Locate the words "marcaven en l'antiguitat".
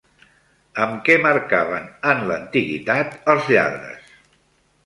1.25-3.15